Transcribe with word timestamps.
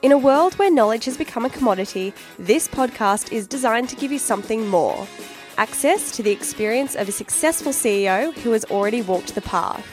In 0.00 0.12
a 0.12 0.18
world 0.18 0.54
where 0.54 0.70
knowledge 0.70 1.06
has 1.06 1.16
become 1.16 1.44
a 1.44 1.50
commodity, 1.50 2.14
this 2.38 2.68
podcast 2.68 3.32
is 3.32 3.48
designed 3.48 3.88
to 3.88 3.96
give 3.96 4.12
you 4.12 4.20
something 4.20 4.68
more 4.68 5.08
access 5.56 6.12
to 6.12 6.22
the 6.22 6.30
experience 6.30 6.94
of 6.94 7.08
a 7.08 7.12
successful 7.12 7.72
CEO 7.72 8.32
who 8.34 8.52
has 8.52 8.64
already 8.66 9.02
walked 9.02 9.34
the 9.34 9.40
path. 9.40 9.84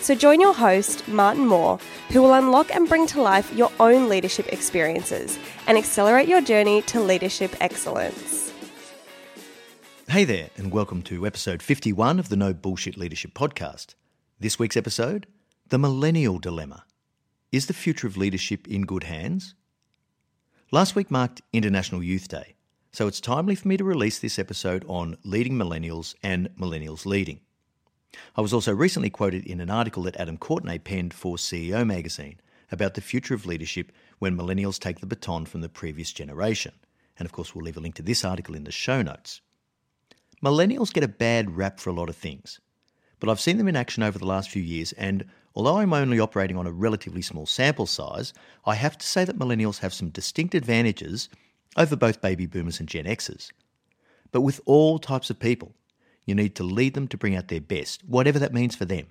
So 0.00 0.16
join 0.16 0.40
your 0.40 0.52
host, 0.52 1.06
Martin 1.06 1.46
Moore, 1.46 1.78
who 2.08 2.22
will 2.22 2.34
unlock 2.34 2.74
and 2.74 2.88
bring 2.88 3.06
to 3.06 3.22
life 3.22 3.54
your 3.54 3.70
own 3.78 4.08
leadership 4.08 4.52
experiences 4.52 5.38
and 5.68 5.78
accelerate 5.78 6.26
your 6.26 6.40
journey 6.40 6.82
to 6.82 7.00
leadership 7.00 7.54
excellence. 7.60 8.52
Hey 10.08 10.24
there, 10.24 10.50
and 10.56 10.72
welcome 10.72 11.02
to 11.02 11.24
episode 11.24 11.62
51 11.62 12.18
of 12.18 12.30
the 12.30 12.36
No 12.36 12.52
Bullshit 12.52 12.96
Leadership 12.96 13.32
Podcast. 13.32 13.94
This 14.40 14.58
week's 14.58 14.76
episode 14.76 15.28
The 15.68 15.78
Millennial 15.78 16.40
Dilemma. 16.40 16.82
Is 17.52 17.66
the 17.66 17.74
future 17.74 18.06
of 18.06 18.16
leadership 18.16 18.66
in 18.66 18.86
good 18.86 19.04
hands? 19.04 19.54
Last 20.70 20.96
week 20.96 21.10
marked 21.10 21.42
International 21.52 22.02
Youth 22.02 22.28
Day, 22.28 22.54
so 22.92 23.06
it's 23.06 23.20
timely 23.20 23.54
for 23.54 23.68
me 23.68 23.76
to 23.76 23.84
release 23.84 24.18
this 24.18 24.38
episode 24.38 24.86
on 24.88 25.18
leading 25.22 25.52
millennials 25.52 26.14
and 26.22 26.48
millennials 26.58 27.04
leading. 27.04 27.40
I 28.36 28.40
was 28.40 28.54
also 28.54 28.72
recently 28.72 29.10
quoted 29.10 29.44
in 29.44 29.60
an 29.60 29.68
article 29.68 30.02
that 30.04 30.16
Adam 30.16 30.38
Courtenay 30.38 30.78
penned 30.78 31.12
for 31.12 31.36
CEO 31.36 31.86
magazine 31.86 32.40
about 32.70 32.94
the 32.94 33.02
future 33.02 33.34
of 33.34 33.44
leadership 33.44 33.92
when 34.18 34.34
millennials 34.34 34.78
take 34.78 35.00
the 35.00 35.06
baton 35.06 35.44
from 35.44 35.60
the 35.60 35.68
previous 35.68 36.10
generation. 36.10 36.72
And 37.18 37.26
of 37.26 37.32
course, 37.32 37.54
we'll 37.54 37.66
leave 37.66 37.76
a 37.76 37.80
link 37.80 37.96
to 37.96 38.02
this 38.02 38.24
article 38.24 38.54
in 38.54 38.64
the 38.64 38.72
show 38.72 39.02
notes. 39.02 39.42
Millennials 40.42 40.90
get 40.90 41.04
a 41.04 41.08
bad 41.08 41.54
rap 41.54 41.80
for 41.80 41.90
a 41.90 41.94
lot 41.94 42.08
of 42.08 42.16
things, 42.16 42.60
but 43.20 43.28
I've 43.28 43.40
seen 43.40 43.58
them 43.58 43.68
in 43.68 43.76
action 43.76 44.02
over 44.02 44.18
the 44.18 44.24
last 44.24 44.48
few 44.48 44.62
years, 44.62 44.92
and 44.92 45.26
Although 45.54 45.78
I'm 45.78 45.92
only 45.92 46.18
operating 46.18 46.56
on 46.56 46.66
a 46.66 46.72
relatively 46.72 47.22
small 47.22 47.46
sample 47.46 47.86
size, 47.86 48.32
I 48.64 48.74
have 48.74 48.96
to 48.98 49.06
say 49.06 49.24
that 49.24 49.38
millennials 49.38 49.80
have 49.80 49.92
some 49.92 50.08
distinct 50.08 50.54
advantages 50.54 51.28
over 51.76 51.96
both 51.96 52.22
baby 52.22 52.46
boomers 52.46 52.80
and 52.80 52.88
Gen 52.88 53.04
Xers. 53.04 53.50
But 54.30 54.40
with 54.40 54.60
all 54.64 54.98
types 54.98 55.28
of 55.30 55.38
people, 55.38 55.74
you 56.24 56.34
need 56.34 56.54
to 56.56 56.62
lead 56.62 56.94
them 56.94 57.08
to 57.08 57.18
bring 57.18 57.36
out 57.36 57.48
their 57.48 57.60
best, 57.60 58.02
whatever 58.04 58.38
that 58.38 58.54
means 58.54 58.74
for 58.74 58.84
them. 58.84 59.06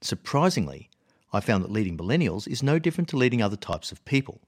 Surprisingly, 0.00 0.90
I 1.32 1.40
found 1.40 1.64
that 1.64 1.72
leading 1.72 1.96
millennials 1.96 2.46
is 2.46 2.62
no 2.62 2.78
different 2.78 3.08
to 3.10 3.16
leading 3.16 3.40
other 3.40 3.56
types 3.56 3.92
of 3.92 4.04
people. 4.04 4.40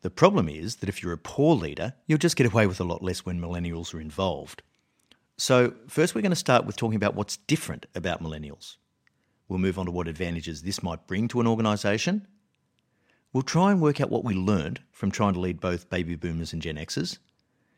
The 0.00 0.10
problem 0.10 0.48
is 0.48 0.76
that 0.76 0.88
if 0.88 1.02
you're 1.02 1.12
a 1.12 1.18
poor 1.18 1.56
leader, 1.56 1.94
you'll 2.06 2.18
just 2.18 2.36
get 2.36 2.46
away 2.46 2.66
with 2.66 2.80
a 2.80 2.84
lot 2.84 3.02
less 3.02 3.26
when 3.26 3.40
millennials 3.40 3.92
are 3.92 4.00
involved. 4.00 4.62
So, 5.36 5.74
first, 5.88 6.14
we're 6.14 6.22
going 6.22 6.30
to 6.30 6.36
start 6.36 6.64
with 6.64 6.76
talking 6.76 6.96
about 6.96 7.14
what's 7.14 7.38
different 7.38 7.86
about 7.94 8.22
millennials. 8.22 8.76
We'll 9.48 9.58
move 9.58 9.78
on 9.78 9.86
to 9.86 9.92
what 9.92 10.08
advantages 10.08 10.62
this 10.62 10.82
might 10.82 11.06
bring 11.06 11.28
to 11.28 11.40
an 11.40 11.46
organisation. 11.46 12.26
We'll 13.32 13.42
try 13.42 13.70
and 13.70 13.80
work 13.80 14.00
out 14.00 14.10
what 14.10 14.24
we 14.24 14.34
learned 14.34 14.80
from 14.92 15.10
trying 15.10 15.34
to 15.34 15.40
lead 15.40 15.60
both 15.60 15.90
baby 15.90 16.14
boomers 16.14 16.52
and 16.52 16.62
Gen 16.62 16.76
Xers. 16.76 17.18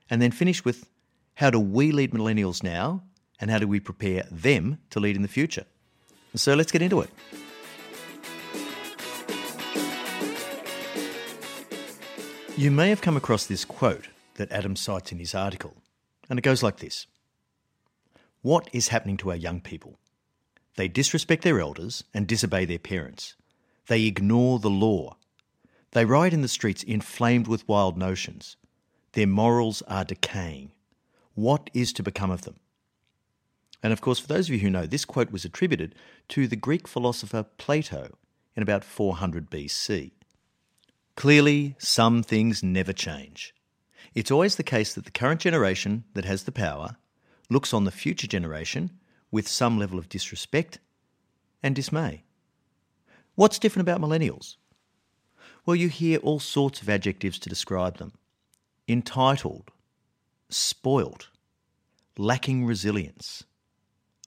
And 0.08 0.22
then 0.22 0.30
finish 0.30 0.64
with 0.64 0.88
how 1.34 1.50
do 1.50 1.58
we 1.58 1.92
lead 1.92 2.12
millennials 2.12 2.62
now 2.62 3.02
and 3.40 3.50
how 3.50 3.58
do 3.58 3.66
we 3.66 3.80
prepare 3.80 4.24
them 4.30 4.78
to 4.90 5.00
lead 5.00 5.16
in 5.16 5.22
the 5.22 5.28
future? 5.28 5.64
So 6.34 6.54
let's 6.54 6.70
get 6.70 6.82
into 6.82 7.00
it. 7.00 7.10
You 12.58 12.70
may 12.70 12.88
have 12.88 13.02
come 13.02 13.18
across 13.18 13.44
this 13.46 13.66
quote 13.66 14.08
that 14.36 14.50
Adam 14.50 14.76
cites 14.76 15.12
in 15.12 15.18
his 15.18 15.34
article, 15.34 15.74
and 16.30 16.38
it 16.38 16.42
goes 16.42 16.62
like 16.62 16.78
this 16.78 17.06
What 18.40 18.68
is 18.72 18.88
happening 18.88 19.18
to 19.18 19.30
our 19.30 19.36
young 19.36 19.60
people? 19.60 19.98
They 20.76 20.88
disrespect 20.88 21.42
their 21.42 21.60
elders 21.60 22.04
and 22.14 22.26
disobey 22.26 22.64
their 22.64 22.78
parents. 22.78 23.34
They 23.86 24.04
ignore 24.04 24.58
the 24.58 24.70
law. 24.70 25.16
They 25.92 26.04
ride 26.04 26.34
in 26.34 26.42
the 26.42 26.48
streets 26.48 26.82
inflamed 26.82 27.46
with 27.46 27.68
wild 27.68 27.96
notions. 27.96 28.56
Their 29.12 29.26
morals 29.26 29.82
are 29.88 30.04
decaying. 30.04 30.72
What 31.34 31.70
is 31.72 31.92
to 31.94 32.02
become 32.02 32.30
of 32.30 32.42
them? 32.42 32.56
And 33.82 33.92
of 33.92 34.00
course, 34.00 34.18
for 34.18 34.26
those 34.26 34.48
of 34.48 34.54
you 34.54 34.60
who 34.60 34.70
know, 34.70 34.86
this 34.86 35.04
quote 35.04 35.30
was 35.30 35.44
attributed 35.44 35.94
to 36.28 36.46
the 36.46 36.56
Greek 36.56 36.88
philosopher 36.88 37.44
Plato 37.56 38.16
in 38.54 38.62
about 38.62 38.84
400 38.84 39.50
BC. 39.50 40.12
Clearly, 41.14 41.76
some 41.78 42.22
things 42.22 42.62
never 42.62 42.92
change. 42.92 43.54
It's 44.14 44.30
always 44.30 44.56
the 44.56 44.62
case 44.62 44.94
that 44.94 45.04
the 45.04 45.10
current 45.10 45.40
generation 45.40 46.04
that 46.14 46.24
has 46.24 46.44
the 46.44 46.52
power 46.52 46.96
looks 47.48 47.72
on 47.72 47.84
the 47.84 47.90
future 47.90 48.26
generation 48.26 48.90
with 49.36 49.46
some 49.46 49.78
level 49.78 49.98
of 49.98 50.08
disrespect 50.08 50.78
and 51.62 51.76
dismay. 51.76 52.24
What's 53.34 53.58
different 53.58 53.86
about 53.86 54.00
millennials? 54.00 54.56
Well, 55.66 55.76
you 55.76 55.90
hear 55.90 56.18
all 56.20 56.40
sorts 56.40 56.80
of 56.80 56.88
adjectives 56.88 57.38
to 57.40 57.50
describe 57.50 57.98
them 57.98 58.14
entitled, 58.88 59.72
spoilt, 60.48 61.28
lacking 62.16 62.64
resilience, 62.64 63.44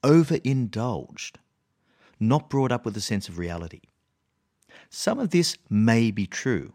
overindulged, 0.04 1.40
not 2.20 2.48
brought 2.48 2.70
up 2.70 2.84
with 2.84 2.96
a 2.96 3.00
sense 3.00 3.28
of 3.28 3.36
reality. 3.36 3.80
Some 4.90 5.18
of 5.18 5.30
this 5.30 5.58
may 5.68 6.12
be 6.12 6.28
true, 6.28 6.72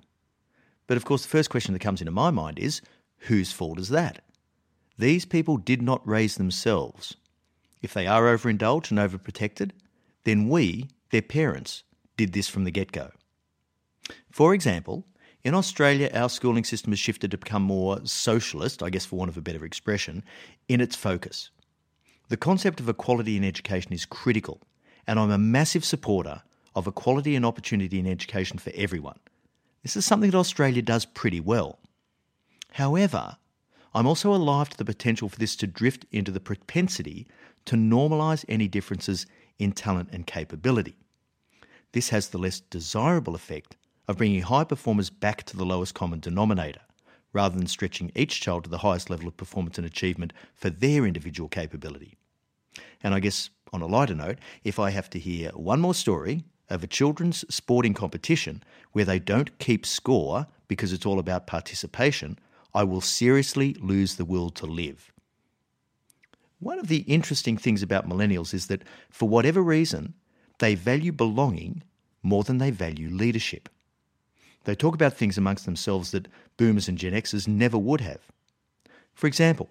but 0.88 0.98
of 0.98 1.06
course, 1.06 1.22
the 1.22 1.30
first 1.30 1.50
question 1.50 1.72
that 1.72 1.80
comes 1.80 2.02
into 2.02 2.12
my 2.12 2.32
mind 2.32 2.60
is 2.60 2.82
whose 3.30 3.54
fault 3.54 3.80
is 3.80 3.88
that? 3.88 4.26
These 4.98 5.24
people 5.24 5.56
did 5.56 5.82
not 5.82 6.06
raise 6.06 6.36
themselves. 6.36 7.16
If 7.86 7.94
they 7.94 8.08
are 8.08 8.28
overindulged 8.28 8.90
and 8.90 9.00
overprotected, 9.00 9.70
then 10.24 10.50
we, 10.50 10.90
their 11.12 11.22
parents, 11.22 11.84
did 12.18 12.34
this 12.34 12.48
from 12.48 12.64
the 12.64 12.72
get 12.72 12.92
go. 12.92 13.12
For 14.32 14.56
example, 14.56 15.06
in 15.44 15.54
Australia, 15.54 16.10
our 16.12 16.30
schooling 16.30 16.64
system 16.64 16.94
has 16.94 17.00
shifted 17.00 17.30
to 17.30 17.38
become 17.38 17.62
more 17.62 18.00
socialist, 18.04 18.82
I 18.82 18.90
guess 18.90 19.06
for 19.06 19.18
want 19.18 19.30
of 19.30 19.38
a 19.38 19.42
better 19.42 19.64
expression, 19.64 20.24
in 20.68 20.82
its 20.82 20.96
focus. 20.96 21.52
The 22.30 22.38
concept 22.38 22.80
of 22.80 22.90
equality 22.90 23.38
in 23.38 23.44
education 23.44 23.94
is 23.94 24.06
critical, 24.06 24.62
and 25.06 25.20
I'm 25.20 25.30
a 25.30 25.38
massive 25.38 25.86
supporter 25.86 26.42
of 26.74 26.88
equality 26.88 27.36
and 27.36 27.46
opportunity 27.46 28.00
in 28.00 28.08
education 28.08 28.58
for 28.58 28.72
everyone. 28.74 29.20
This 29.84 29.96
is 29.96 30.08
something 30.08 30.32
that 30.32 30.38
Australia 30.40 30.82
does 30.82 31.06
pretty 31.06 31.40
well. 31.40 31.78
However, 32.72 33.38
I'm 33.96 34.08
also 34.08 34.36
alive 34.36 34.70
to 34.72 34.78
the 34.78 34.84
potential 34.84 35.30
for 35.30 35.40
this 35.40 35.56
to 35.56 35.68
drift 35.68 36.06
into 36.12 36.30
the 36.30 36.42
propensity 36.42 37.28
to 37.64 37.78
normalise 37.78 38.44
any 38.50 38.68
differences 38.68 39.26
in 39.58 39.72
talent 39.72 40.10
and 40.12 40.28
capability. 40.28 40.98
This 41.94 42.10
has 42.10 42.28
the 42.28 42.38
less 42.38 42.60
desirable 42.60 43.36
effect 43.36 43.78
of 44.10 44.18
bringing 44.18 44.42
high 44.42 44.66
performers 44.66 45.10
back 45.10 45.44
to 45.44 45.56
the 45.56 45.66
lowest 45.66 45.94
common 45.94 46.20
denominator, 46.20 46.82
rather 47.32 47.58
than 47.58 47.68
stretching 47.68 48.12
each 48.16 48.42
child 48.42 48.66
to 48.66 48.70
the 48.70 48.80
highest 48.80 49.10
level 49.10 49.30
of 49.30 49.38
performance 49.38 49.78
and 49.78 49.88
achievement 49.88 50.34
for 50.56 50.70
their 50.70 51.06
individual 51.06 51.48
capability. 51.48 52.18
And 53.02 53.14
I 53.14 53.22
guess, 53.22 53.50
on 53.72 53.82
a 53.82 53.88
lighter 53.88 54.14
note, 54.14 54.40
if 54.66 54.78
I 54.78 54.90
have 54.90 55.10
to 55.12 55.20
hear 55.20 55.52
one 55.52 55.80
more 55.80 55.96
story 55.96 56.44
of 56.70 56.84
a 56.84 56.88
children's 56.88 57.46
sporting 57.54 57.94
competition 57.94 58.62
where 58.92 59.06
they 59.06 59.20
don't 59.20 59.58
keep 59.58 59.86
score 59.86 60.48
because 60.68 60.92
it's 60.92 61.06
all 61.06 61.20
about 61.20 61.48
participation, 61.48 62.38
I 62.76 62.84
will 62.84 63.02
seriously 63.02 63.74
lose 63.80 64.16
the 64.16 64.26
will 64.26 64.50
to 64.52 64.66
live. 64.66 65.14
One 66.60 66.78
of 66.78 66.90
the 66.90 67.00
interesting 67.04 67.58
things 67.58 67.82
about 67.82 68.08
millennials 68.08 68.54
is 68.54 68.68
that, 68.68 68.84
for 69.10 69.30
whatever 69.30 69.62
reason, 69.62 70.14
they 70.60 70.76
value 70.76 71.14
belonging 71.14 71.84
more 72.22 72.44
than 72.44 72.58
they 72.58 72.72
value 72.72 73.10
leadership. 73.10 73.70
They 74.66 74.76
talk 74.76 74.94
about 74.94 75.14
things 75.14 75.38
amongst 75.38 75.66
themselves 75.66 76.12
that 76.12 76.28
boomers 76.58 76.90
and 76.90 76.98
Gen 76.98 77.14
Xers 77.14 77.48
never 77.48 77.78
would 77.78 78.02
have. 78.02 78.20
For 79.14 79.28
example, 79.28 79.70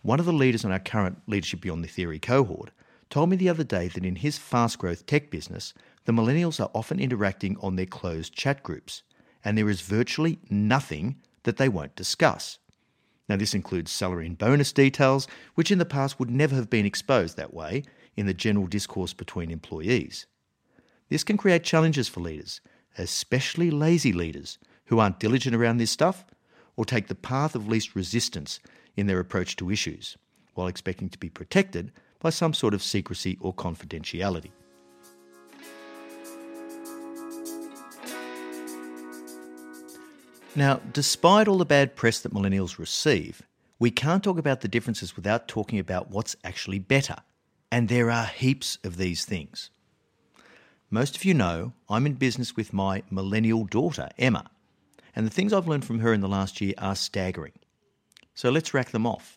one 0.00 0.20
of 0.20 0.26
the 0.26 0.32
leaders 0.32 0.64
on 0.64 0.72
our 0.72 0.78
current 0.78 1.20
Leadership 1.26 1.60
Beyond 1.60 1.84
the 1.84 1.88
Theory 1.88 2.18
cohort 2.18 2.70
told 3.10 3.28
me 3.28 3.36
the 3.36 3.48
other 3.50 3.64
day 3.64 3.88
that 3.88 4.04
in 4.04 4.16
his 4.16 4.38
fast 4.38 4.78
growth 4.78 5.04
tech 5.04 5.30
business, 5.30 5.74
the 6.06 6.12
millennials 6.12 6.60
are 6.60 6.70
often 6.74 7.00
interacting 7.00 7.56
on 7.60 7.76
their 7.76 7.86
closed 7.86 8.32
chat 8.34 8.62
groups, 8.62 9.02
and 9.44 9.58
there 9.58 9.68
is 9.68 9.80
virtually 9.82 10.38
nothing 10.48 11.16
that 11.46 11.56
they 11.56 11.68
won't 11.68 11.96
discuss. 11.96 12.58
Now, 13.28 13.36
this 13.36 13.54
includes 13.54 13.90
salary 13.90 14.26
and 14.26 14.36
bonus 14.36 14.72
details, 14.72 15.26
which 15.54 15.70
in 15.70 15.78
the 15.78 15.84
past 15.84 16.18
would 16.18 16.30
never 16.30 16.54
have 16.54 16.68
been 16.68 16.86
exposed 16.86 17.36
that 17.36 17.54
way 17.54 17.82
in 18.16 18.26
the 18.26 18.34
general 18.34 18.66
discourse 18.66 19.14
between 19.14 19.50
employees. 19.50 20.26
This 21.08 21.24
can 21.24 21.36
create 21.36 21.64
challenges 21.64 22.08
for 22.08 22.20
leaders, 22.20 22.60
especially 22.98 23.70
lazy 23.70 24.12
leaders 24.12 24.58
who 24.86 24.98
aren't 24.98 25.20
diligent 25.20 25.56
around 25.56 25.78
this 25.78 25.90
stuff 25.90 26.24
or 26.76 26.84
take 26.84 27.08
the 27.08 27.14
path 27.14 27.54
of 27.54 27.68
least 27.68 27.94
resistance 27.94 28.60
in 28.96 29.06
their 29.06 29.20
approach 29.20 29.56
to 29.56 29.70
issues, 29.70 30.16
while 30.54 30.66
expecting 30.66 31.08
to 31.08 31.18
be 31.18 31.28
protected 31.28 31.92
by 32.20 32.30
some 32.30 32.54
sort 32.54 32.74
of 32.74 32.82
secrecy 32.82 33.38
or 33.40 33.54
confidentiality. 33.54 34.50
Now, 40.56 40.80
despite 40.90 41.48
all 41.48 41.58
the 41.58 41.66
bad 41.66 41.96
press 41.96 42.18
that 42.20 42.32
millennials 42.32 42.78
receive, 42.78 43.42
we 43.78 43.90
can't 43.90 44.24
talk 44.24 44.38
about 44.38 44.62
the 44.62 44.68
differences 44.68 45.14
without 45.14 45.48
talking 45.48 45.78
about 45.78 46.10
what's 46.10 46.34
actually 46.42 46.78
better. 46.78 47.16
And 47.70 47.90
there 47.90 48.10
are 48.10 48.24
heaps 48.24 48.78
of 48.82 48.96
these 48.96 49.26
things. 49.26 49.68
Most 50.88 51.14
of 51.14 51.26
you 51.26 51.34
know 51.34 51.74
I'm 51.90 52.06
in 52.06 52.14
business 52.14 52.56
with 52.56 52.72
my 52.72 53.02
millennial 53.10 53.66
daughter, 53.66 54.08
Emma, 54.16 54.46
and 55.14 55.26
the 55.26 55.30
things 55.30 55.52
I've 55.52 55.68
learned 55.68 55.84
from 55.84 55.98
her 55.98 56.14
in 56.14 56.22
the 56.22 56.28
last 56.28 56.58
year 56.62 56.72
are 56.78 56.96
staggering. 56.96 57.52
So 58.32 58.48
let's 58.48 58.72
rack 58.72 58.92
them 58.92 59.06
off. 59.06 59.36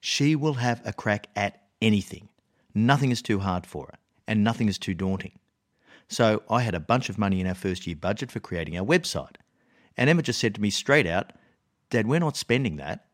She 0.00 0.34
will 0.34 0.54
have 0.54 0.82
a 0.84 0.92
crack 0.92 1.28
at 1.36 1.62
anything. 1.80 2.30
Nothing 2.74 3.12
is 3.12 3.22
too 3.22 3.38
hard 3.38 3.64
for 3.64 3.86
her, 3.86 3.98
and 4.26 4.42
nothing 4.42 4.68
is 4.68 4.78
too 4.78 4.94
daunting. 4.94 5.38
So 6.08 6.42
I 6.50 6.62
had 6.62 6.74
a 6.74 6.80
bunch 6.80 7.08
of 7.08 7.18
money 7.18 7.40
in 7.40 7.46
our 7.46 7.54
first 7.54 7.86
year 7.86 7.94
budget 7.94 8.32
for 8.32 8.40
creating 8.40 8.76
our 8.76 8.84
website. 8.84 9.36
And 9.98 10.08
Emma 10.08 10.22
just 10.22 10.38
said 10.38 10.54
to 10.54 10.60
me 10.60 10.70
straight 10.70 11.08
out, 11.08 11.32
Dad, 11.90 12.06
we're 12.06 12.20
not 12.20 12.36
spending 12.36 12.76
that. 12.76 13.06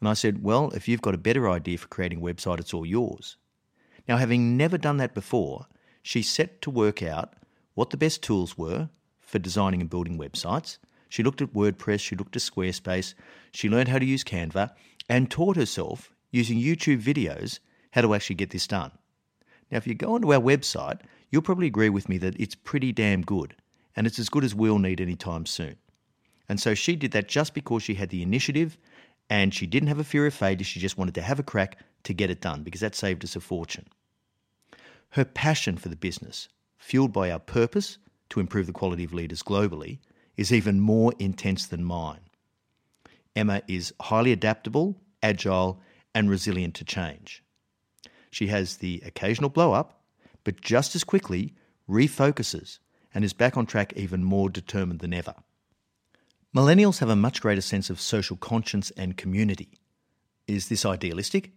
And 0.00 0.08
I 0.08 0.14
said, 0.14 0.42
Well, 0.42 0.70
if 0.70 0.88
you've 0.88 1.02
got 1.02 1.14
a 1.14 1.18
better 1.18 1.48
idea 1.48 1.76
for 1.78 1.86
creating 1.88 2.18
a 2.18 2.22
website, 2.22 2.58
it's 2.58 2.72
all 2.72 2.86
yours. 2.86 3.36
Now, 4.08 4.16
having 4.16 4.56
never 4.56 4.78
done 4.78 4.96
that 4.96 5.14
before, 5.14 5.66
she 6.02 6.22
set 6.22 6.62
to 6.62 6.70
work 6.70 7.02
out 7.02 7.34
what 7.74 7.90
the 7.90 7.96
best 7.96 8.22
tools 8.22 8.56
were 8.56 8.88
for 9.20 9.38
designing 9.38 9.80
and 9.80 9.90
building 9.90 10.18
websites. 10.18 10.78
She 11.10 11.22
looked 11.22 11.42
at 11.42 11.52
WordPress, 11.52 12.00
she 12.00 12.16
looked 12.16 12.36
at 12.36 12.42
Squarespace, 12.42 13.14
she 13.52 13.68
learned 13.68 13.88
how 13.88 13.98
to 13.98 14.04
use 14.04 14.24
Canva, 14.24 14.72
and 15.08 15.30
taught 15.30 15.56
herself 15.56 16.12
using 16.30 16.58
YouTube 16.58 17.02
videos 17.02 17.60
how 17.92 18.00
to 18.00 18.14
actually 18.14 18.36
get 18.36 18.50
this 18.50 18.66
done. 18.66 18.92
Now, 19.70 19.76
if 19.78 19.86
you 19.86 19.94
go 19.94 20.14
onto 20.14 20.32
our 20.32 20.40
website, 20.40 21.00
you'll 21.30 21.42
probably 21.42 21.66
agree 21.66 21.90
with 21.90 22.08
me 22.08 22.18
that 22.18 22.38
it's 22.40 22.54
pretty 22.54 22.92
damn 22.92 23.22
good, 23.22 23.54
and 23.94 24.06
it's 24.06 24.18
as 24.18 24.28
good 24.28 24.44
as 24.44 24.54
we'll 24.54 24.78
need 24.78 25.00
anytime 25.00 25.46
soon. 25.46 25.76
And 26.48 26.60
so 26.60 26.74
she 26.74 26.96
did 26.96 27.12
that 27.12 27.28
just 27.28 27.54
because 27.54 27.82
she 27.82 27.94
had 27.94 28.10
the 28.10 28.22
initiative 28.22 28.76
and 29.30 29.54
she 29.54 29.66
didn't 29.66 29.88
have 29.88 29.98
a 29.98 30.04
fear 30.04 30.26
of 30.26 30.34
failure. 30.34 30.64
She 30.64 30.80
just 30.80 30.98
wanted 30.98 31.14
to 31.14 31.22
have 31.22 31.38
a 31.38 31.44
crack 31.44 31.78
to 32.04 32.12
get 32.12 32.30
it 32.30 32.40
done 32.40 32.62
because 32.62 32.80
that 32.80 32.94
saved 32.94 33.24
us 33.24 33.36
a 33.36 33.40
fortune. 33.40 33.86
Her 35.10 35.24
passion 35.24 35.76
for 35.76 35.88
the 35.88 35.96
business, 35.96 36.48
fueled 36.76 37.12
by 37.12 37.30
our 37.30 37.38
purpose 37.38 37.98
to 38.30 38.40
improve 38.40 38.66
the 38.66 38.72
quality 38.72 39.04
of 39.04 39.14
leaders 39.14 39.42
globally, 39.42 39.98
is 40.36 40.52
even 40.52 40.80
more 40.80 41.12
intense 41.18 41.66
than 41.66 41.84
mine. 41.84 42.20
Emma 43.36 43.62
is 43.68 43.94
highly 44.00 44.32
adaptable, 44.32 45.00
agile, 45.22 45.80
and 46.14 46.28
resilient 46.28 46.74
to 46.74 46.84
change. 46.84 47.42
She 48.30 48.48
has 48.48 48.78
the 48.78 49.02
occasional 49.06 49.50
blow 49.50 49.72
up, 49.72 50.02
but 50.42 50.60
just 50.60 50.94
as 50.94 51.04
quickly 51.04 51.54
refocuses 51.88 52.78
and 53.14 53.24
is 53.24 53.32
back 53.32 53.56
on 53.56 53.66
track 53.66 53.92
even 53.96 54.24
more 54.24 54.50
determined 54.50 55.00
than 55.00 55.14
ever. 55.14 55.34
Millennials 56.54 57.00
have 57.00 57.08
a 57.08 57.16
much 57.16 57.42
greater 57.42 57.60
sense 57.60 57.90
of 57.90 58.00
social 58.00 58.36
conscience 58.36 58.92
and 58.92 59.16
community. 59.16 59.80
Is 60.46 60.68
this 60.68 60.86
idealistic? 60.86 61.50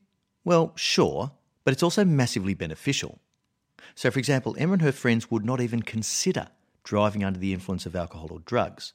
Well, 0.44 0.74
sure, 0.76 1.34
but 1.64 1.72
it's 1.72 1.84
also 1.84 2.04
massively 2.04 2.56
beneficial. 2.56 3.20
So, 3.94 4.10
for 4.10 4.18
example, 4.18 4.56
Emma 4.58 4.74
and 4.74 4.82
her 4.82 4.92
friends 4.92 5.30
would 5.30 5.46
not 5.46 5.62
even 5.62 5.84
consider 5.84 6.48
driving 6.84 7.24
under 7.24 7.38
the 7.38 7.54
influence 7.54 7.86
of 7.86 7.96
alcohol 7.96 8.30
or 8.32 8.40
drugs. 8.40 8.94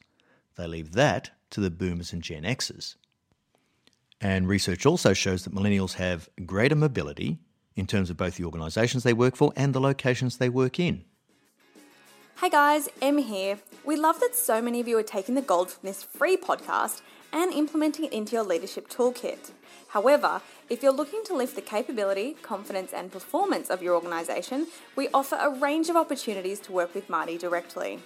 They 0.56 0.66
leave 0.66 0.92
that 0.92 1.30
to 1.50 1.61
the 1.61 1.71
boomers 1.71 2.12
and 2.12 2.21
Gen 2.21 2.42
Xers. 2.42 2.97
And 4.21 4.49
research 4.49 4.85
also 4.85 5.12
shows 5.12 5.44
that 5.44 5.54
millennials 5.54 5.94
have 5.94 6.28
greater 6.44 6.75
mobility 6.75 7.38
in 7.76 7.87
terms 7.87 8.11
of 8.11 8.16
both 8.16 8.37
the 8.37 8.44
organisations 8.44 9.04
they 9.04 9.12
work 9.12 9.37
for 9.37 9.52
and 9.54 9.73
the 9.73 9.80
locations 9.80 10.38
they 10.38 10.49
work 10.49 10.80
in. 10.80 11.04
Hey 12.42 12.50
guys, 12.50 12.88
Em 13.00 13.18
here. 13.18 13.61
We 13.84 13.94
love 13.94 14.18
that 14.18 14.34
so 14.34 14.61
many 14.61 14.80
of 14.80 14.88
you 14.88 14.99
are 14.99 15.04
taking 15.04 15.37
the 15.37 15.42
gold 15.42 15.70
from 15.70 15.87
this 15.87 16.02
free 16.02 16.37
podcast 16.37 17.00
and 17.32 17.52
implementing 17.52 18.06
it 18.06 18.12
into 18.12 18.32
your 18.32 18.42
leadership 18.42 18.88
toolkit. 18.88 19.52
However, 19.90 20.42
if 20.68 20.82
you're 20.82 20.90
looking 20.90 21.22
to 21.26 21.37
lift 21.37 21.54
the 21.54 21.61
capability, 21.61 22.34
confidence, 22.42 22.92
and 22.92 23.12
performance 23.12 23.70
of 23.70 23.80
your 23.80 23.94
organisation, 23.94 24.66
we 24.96 25.08
offer 25.14 25.38
a 25.40 25.50
range 25.50 25.88
of 25.88 25.94
opportunities 25.94 26.58
to 26.62 26.72
work 26.72 26.96
with 26.96 27.08
Marty 27.08 27.38
directly. 27.38 28.00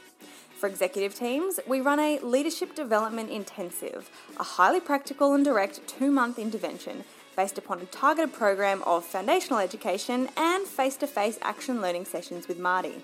For 0.59 0.67
executive 0.67 1.15
teams, 1.15 1.59
we 1.67 1.81
run 1.81 1.99
a 1.99 2.19
Leadership 2.19 2.75
Development 2.75 3.31
Intensive, 3.31 4.11
a 4.39 4.45
highly 4.45 4.81
practical 4.81 5.33
and 5.33 5.47
direct 5.47 5.89
two 5.89 6.11
month 6.11 6.39
intervention 6.39 7.05
based 7.37 7.57
upon 7.57 7.81
a 7.81 7.87
targeted 7.87 8.35
program 8.35 8.83
of 8.83 9.03
foundational 9.03 9.61
education 9.61 10.29
and 10.37 10.67
face 10.67 10.97
to 10.97 11.07
face 11.07 11.39
action 11.41 11.81
learning 11.81 12.05
sessions 12.05 12.47
with 12.47 12.59
Marty. 12.59 13.03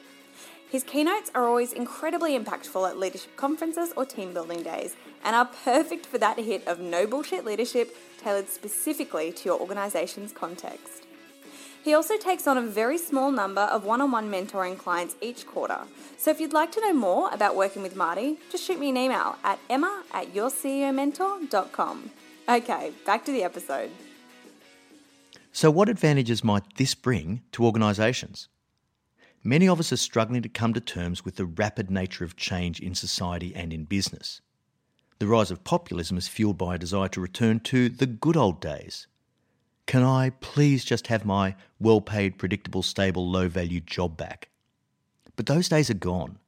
His 0.73 0.85
keynotes 0.85 1.31
are 1.35 1.47
always 1.47 1.75
incredibly 1.75 2.33
impactful 2.33 2.89
at 2.89 2.99
leadership 2.99 3.37
conferences 3.37 3.93
or 3.95 4.07
team 4.07 4.33
building 4.33 4.63
days 4.63 4.97
and 5.23 5.37
are 5.37 5.45
perfect 5.45 6.07
for 6.07 6.17
that 6.17 6.39
hit 6.39 6.67
of 6.67 6.81
no 6.81 7.07
bullshit 7.07 7.45
leadership 7.45 7.95
tailored 8.23 8.49
specifically 8.49 9.33
to 9.33 9.45
your 9.51 9.61
organisation's 9.61 10.33
context. 10.33 11.05
He 11.85 11.93
also 11.93 12.17
takes 12.17 12.47
on 12.47 12.57
a 12.57 12.63
very 12.63 12.97
small 12.97 13.31
number 13.31 13.61
of 13.61 13.85
one 13.85 14.01
on 14.01 14.13
one 14.13 14.31
mentoring 14.31 14.79
clients 14.79 15.15
each 15.21 15.47
quarter. 15.47 15.81
So 16.17 16.31
if 16.31 16.41
you'd 16.41 16.55
like 16.55 16.73
to 16.73 16.81
know 16.81 16.95
more 16.95 17.29
about 17.35 17.55
working 17.55 17.83
with 17.83 17.95
Marty, 17.95 18.39
just 18.51 18.65
shoot 18.65 18.81
me 18.81 18.89
an 18.89 18.97
email 18.97 19.37
at 19.45 19.59
emma 19.69 20.05
at 20.15 20.33
yourceomentor.com. 20.33 22.11
Okay, 22.49 22.93
back 23.05 23.27
to 23.27 23.31
the 23.31 23.43
episode. 23.43 23.91
So, 25.53 25.71
what 25.71 25.91
advantages 25.91 26.43
might 26.43 26.77
this 26.77 26.95
bring 26.95 27.43
to 27.53 27.67
organisations? 27.67 28.49
Many 29.45 29.69
of 29.69 29.81
us 29.81 29.93
are 29.93 29.97
struggling 29.97 30.43
to 30.43 30.49
come 30.49 30.73
to 30.73 30.81
terms 30.81 31.25
with 31.25 31.35
the 31.35 31.45
rapid 31.45 31.91
nature 31.91 32.25
of 32.25 32.37
change 32.37 32.79
in 32.79 32.95
society 32.95 33.53
and 33.57 33.73
in 33.73 33.85
business. 33.85 34.41
The 35.19 35.27
rise 35.27 35.51
of 35.51 35.65
populism 35.65 36.17
is 36.17 36.29
fueled 36.29 36.59
by 36.59 36.77
a 36.77 36.79
desire 36.79 37.09
to 37.09 37.21
return 37.21 37.59
to 37.61 37.89
the 37.89 38.07
good 38.07 38.37
old 38.37 38.61
days. 38.61 39.09
Can 39.87 40.05
I 40.05 40.31
please 40.31 40.85
just 40.85 41.09
have 41.09 41.25
my 41.25 41.57
well 41.81 42.01
paid, 42.01 42.39
predictable, 42.39 42.85
stable, 42.85 43.29
low 43.29 43.49
value 43.49 43.81
job 43.81 44.17
back? 44.17 44.49
But 45.35 45.47
those 45.47 45.69
days 45.69 45.91
are 45.91 45.95
gone. 45.95 46.39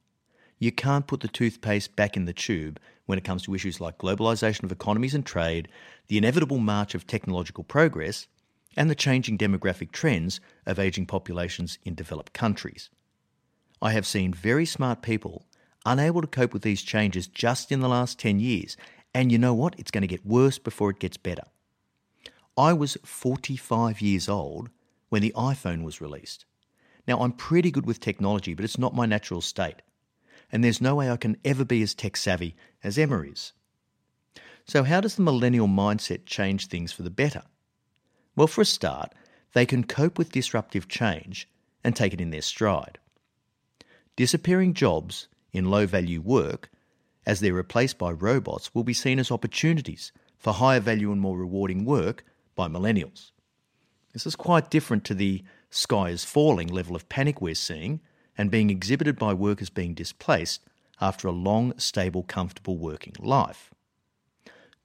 You 0.57 0.71
can't 0.71 1.05
put 1.05 1.19
the 1.19 1.27
toothpaste 1.27 1.97
back 1.97 2.15
in 2.15 2.23
the 2.23 2.33
tube 2.33 2.79
when 3.07 3.17
it 3.17 3.25
comes 3.25 3.43
to 3.43 3.53
issues 3.55 3.81
like 3.81 3.97
globalisation 3.97 4.63
of 4.63 4.71
economies 4.71 5.13
and 5.13 5.25
trade, 5.25 5.67
the 6.07 6.17
inevitable 6.17 6.59
march 6.59 6.95
of 6.95 7.05
technological 7.05 7.65
progress, 7.65 8.27
and 8.75 8.89
the 8.89 8.95
changing 8.95 9.37
demographic 9.37 9.91
trends 9.91 10.39
of 10.65 10.79
ageing 10.79 11.05
populations 11.05 11.79
in 11.83 11.95
developed 11.95 12.33
countries. 12.33 12.89
I 13.81 13.91
have 13.91 14.05
seen 14.05 14.33
very 14.33 14.65
smart 14.65 15.01
people 15.01 15.45
unable 15.85 16.21
to 16.21 16.27
cope 16.27 16.53
with 16.53 16.63
these 16.63 16.81
changes 16.81 17.27
just 17.27 17.71
in 17.71 17.79
the 17.79 17.89
last 17.89 18.19
10 18.19 18.39
years, 18.39 18.75
and 19.13 19.31
you 19.31 19.37
know 19.37 19.53
what? 19.53 19.75
It's 19.77 19.91
going 19.91 20.01
to 20.01 20.07
get 20.07 20.25
worse 20.25 20.57
before 20.57 20.89
it 20.89 20.99
gets 20.99 21.17
better. 21.17 21.43
I 22.57 22.73
was 22.73 22.97
45 23.03 24.01
years 24.01 24.27
old 24.29 24.69
when 25.09 25.21
the 25.21 25.33
iPhone 25.35 25.83
was 25.83 26.01
released. 26.01 26.45
Now, 27.07 27.19
I'm 27.19 27.33
pretty 27.33 27.69
good 27.69 27.85
with 27.85 27.99
technology, 27.99 28.53
but 28.53 28.65
it's 28.65 28.79
not 28.79 28.95
my 28.95 29.05
natural 29.05 29.41
state. 29.41 29.81
And 30.51 30.63
there's 30.63 30.81
no 30.81 30.95
way 30.95 31.11
I 31.11 31.17
can 31.17 31.37
ever 31.45 31.65
be 31.65 31.81
as 31.81 31.93
tech 31.93 32.17
savvy 32.17 32.55
as 32.83 32.97
Emma 32.97 33.21
is. 33.21 33.53
So, 34.67 34.83
how 34.83 35.01
does 35.01 35.15
the 35.15 35.21
millennial 35.21 35.67
mindset 35.67 36.25
change 36.25 36.67
things 36.67 36.91
for 36.91 37.03
the 37.03 37.09
better? 37.09 37.43
Well, 38.35 38.47
for 38.47 38.61
a 38.61 38.65
start, 38.65 39.13
they 39.53 39.65
can 39.65 39.85
cope 39.85 40.17
with 40.17 40.31
disruptive 40.31 40.87
change 40.87 41.47
and 41.83 41.95
take 41.95 42.13
it 42.13 42.21
in 42.21 42.31
their 42.31 42.41
stride. 42.41 42.99
Disappearing 44.15 44.73
jobs 44.73 45.27
in 45.53 45.69
low 45.69 45.85
value 45.85 46.21
work, 46.21 46.69
as 47.25 47.39
they're 47.39 47.53
replaced 47.53 47.97
by 47.97 48.11
robots, 48.11 48.73
will 48.73 48.83
be 48.83 48.93
seen 48.93 49.19
as 49.19 49.31
opportunities 49.31 50.11
for 50.37 50.53
higher 50.53 50.79
value 50.79 51.11
and 51.11 51.21
more 51.21 51.37
rewarding 51.37 51.85
work 51.85 52.25
by 52.55 52.67
millennials. 52.67 53.31
This 54.13 54.25
is 54.25 54.35
quite 54.35 54.69
different 54.69 55.03
to 55.05 55.13
the 55.13 55.43
sky 55.69 56.09
is 56.09 56.23
falling 56.23 56.67
level 56.67 56.95
of 56.95 57.09
panic 57.09 57.41
we're 57.41 57.55
seeing 57.55 58.01
and 58.37 58.51
being 58.51 58.69
exhibited 58.69 59.17
by 59.17 59.33
workers 59.33 59.69
being 59.69 59.93
displaced 59.93 60.61
after 61.01 61.27
a 61.27 61.33
long, 61.33 61.77
stable, 61.77 62.23
comfortable 62.23 62.77
working 62.77 63.13
life. 63.19 63.71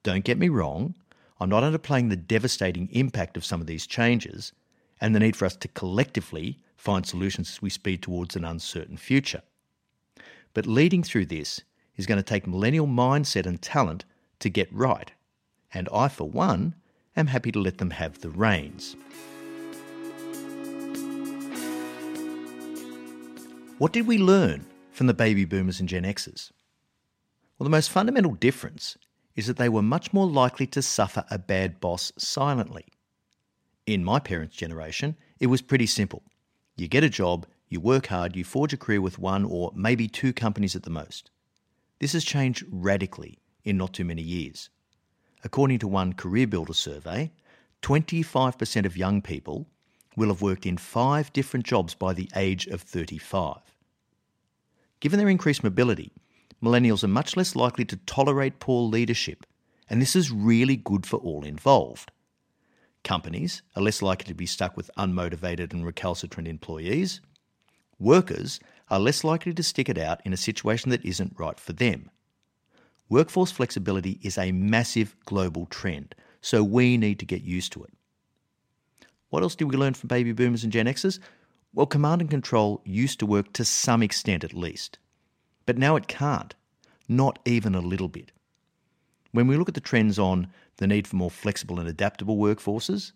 Don't 0.03 0.25
get 0.25 0.39
me 0.39 0.49
wrong, 0.49 0.95
I'm 1.41 1.49
not 1.49 1.63
underplaying 1.63 2.11
the 2.11 2.17
devastating 2.17 2.89
impact 2.93 3.39
of 3.39 3.47
some 3.47 3.63
of 3.63 3.67
these 3.67 3.87
changes 3.87 4.53
and 5.01 5.15
the 5.15 5.21
need 5.21 5.37
for 5.37 5.47
us 5.47 5.57
to 5.57 5.69
collectively 5.69 6.59
find 6.77 7.07
solutions 7.07 7.49
as 7.49 7.63
we 7.63 7.71
speed 7.71 8.03
towards 8.03 8.37
an 8.37 8.45
uncertain 8.45 8.99
future. 8.99 9.41
But 10.53 10.67
leading 10.67 11.03
through 11.03 11.27
this 11.27 11.63
is 11.97 12.05
going 12.05 12.19
to 12.19 12.23
take 12.23 12.47
millennial 12.47 12.87
mindset 12.87 13.47
and 13.47 13.61
talent 13.61 14.05
to 14.41 14.51
get 14.51 14.71
right. 14.71 15.13
And 15.73 15.89
I, 15.95 16.09
for 16.09 16.29
one, 16.29 16.75
am 17.17 17.29
happy 17.29 17.53
to 17.53 17.61
let 17.61 17.79
them 17.79 17.91
have 17.91 18.21
the 18.21 18.31
reins. 18.31 18.97
What 23.79 23.93
did 23.95 24.07
we 24.07 24.19
learn 24.19 24.67
from 24.93 25.07
the 25.07 25.15
baby 25.15 25.47
boomers 25.47 25.81
and 25.81 25.89
Gen 25.89 26.03
Xers? 26.03 26.51
Well, 27.59 27.65
the 27.65 27.71
most 27.71 27.89
fundamental 27.89 28.35
difference 28.35 28.99
is 29.41 29.47
that 29.47 29.57
they 29.57 29.71
were 29.71 29.81
much 29.81 30.13
more 30.13 30.27
likely 30.27 30.67
to 30.67 30.83
suffer 30.83 31.25
a 31.31 31.39
bad 31.39 31.81
boss 31.81 32.13
silently. 32.19 32.85
In 33.87 34.05
my 34.05 34.19
parents' 34.19 34.55
generation, 34.55 35.17
it 35.39 35.47
was 35.47 35.63
pretty 35.63 35.87
simple. 35.87 36.23
You 36.77 36.89
get 36.89 37.05
a 37.05 37.09
job, 37.09 37.47
you 37.71 37.81
work 37.81 38.09
hard, 38.09 38.37
you 38.37 38.45
forge 38.45 38.75
a 38.75 38.77
career 38.77 39.01
with 39.01 39.19
one 39.19 39.47
or 39.47 39.73
maybe 39.75 40.09
two 40.09 40.35
companies 40.35 40.77
at 40.77 40.83
the 40.83 40.91
most. 40.91 41.31
This 42.01 42.13
has 42.13 42.23
changed 42.23 42.65
radically 42.71 43.39
in 43.65 43.79
not 43.79 43.95
too 43.95 44.05
many 44.05 44.21
years. 44.21 44.69
According 45.43 45.79
to 45.79 45.89
one 45.89 46.13
Career 46.13 46.47
Builder 46.47 46.75
survey, 46.75 47.33
25% 47.81 48.85
of 48.85 48.99
young 48.99 49.23
people 49.23 49.67
will 50.17 50.29
have 50.29 50.43
worked 50.43 50.67
in 50.67 50.77
five 50.77 51.33
different 51.33 51.65
jobs 51.65 51.95
by 51.95 52.13
the 52.13 52.29
age 52.37 52.67
of 52.67 52.83
35. 52.83 53.57
Given 55.01 55.19
their 55.19 55.31
increased 55.31 55.65
mobility, 55.65 56.13
millennials 56.63 57.03
are 57.05 57.09
much 57.09 57.37
less 57.37 57.57
likely 57.57 57.85
to 57.87 57.97
tolerate 57.97 58.61
poor 58.61 58.83
leadership, 58.83 59.47
and 59.89 60.01
this 60.01 60.15
is 60.15 60.31
really 60.31 60.77
good 60.77 61.07
for 61.07 61.17
all 61.19 61.45
involved. 61.45 62.11
Companies 63.03 63.63
are 63.75 63.83
less 63.83 64.03
likely 64.03 64.27
to 64.27 64.35
be 64.35 64.47
stuck 64.47 64.77
with 64.77 64.91
unmotivated 64.99 65.73
and 65.73 65.87
recalcitrant 65.87 66.47
employees. 66.47 67.21
Workers 67.99 68.61
are 68.91 69.01
less 69.01 69.25
likely 69.25 69.55
to 69.55 69.63
stick 69.63 69.89
it 69.89 69.99
out 69.99 70.21
in 70.25 70.33
a 70.33 70.37
situation 70.37 70.91
that 70.91 71.05
isn't 71.05 71.39
right 71.39 71.59
for 71.59 71.73
them. 71.73 72.11
Workforce 73.09 73.51
flexibility 73.51 74.21
is 74.23 74.39
a 74.39 74.53
massive 74.53 75.17
global 75.25 75.67
trend, 75.67 76.15
so 76.41 76.63
we 76.63 76.97
need 76.97 77.19
to 77.19 77.27
get 77.27 77.43
used 77.43 77.73
to 77.73 77.83
it. 77.85 77.93
What 79.31 79.43
else 79.43 79.55
did 79.55 79.71
we 79.71 79.77
learn 79.77 79.95
from 79.95 80.09
baby 80.09 80.33
boomers 80.33 80.65
and 80.65 80.73
Gen 80.73 80.87
Xers? 80.87 81.19
Well, 81.73 81.87
command 81.87 82.21
and 82.21 82.31
control 82.31 82.83
used 82.85 83.19
to 83.21 83.27
work 83.27 83.53
to 83.55 83.65
some 83.65 84.03
extent 84.03 84.45
at 84.45 84.55
least. 84.55 84.99
But 85.67 85.79
now 85.79 85.97
it 85.97 86.09
can't, 86.09 86.55
not 87.09 87.39
even 87.45 87.75
a 87.75 87.81
little 87.81 88.09
bit. 88.09 88.33
When 89.33 89.47
we 89.47 89.57
look 89.57 89.69
at 89.69 89.75
the 89.75 89.81
trends 89.81 90.19
on 90.19 90.49
the 90.79 90.87
need 90.87 91.07
for 91.07 91.17
more 91.17 91.31
flexible 91.31 91.79
and 91.79 91.89
adaptable 91.89 92.37
workforces, 92.37 93.13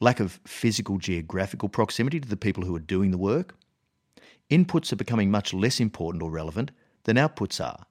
lack 0.00 0.20
of 0.20 0.40
physical 0.44 0.98
geographical 0.98 1.68
proximity 1.68 2.20
to 2.20 2.28
the 2.28 2.36
people 2.36 2.64
who 2.64 2.74
are 2.74 2.80
doing 2.80 3.10
the 3.10 3.18
work, 3.18 3.54
inputs 4.50 4.92
are 4.92 4.96
becoming 4.96 5.30
much 5.30 5.54
less 5.54 5.80
important 5.80 6.22
or 6.22 6.30
relevant 6.30 6.70
than 7.04 7.16
outputs 7.16 7.64
are. 7.64 7.86